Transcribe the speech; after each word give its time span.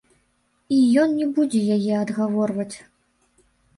І 0.77 0.77
ён 1.01 1.13
не 1.19 1.27
будзе 1.37 1.61
яе 1.75 1.93
адгаворваць. 2.03 2.77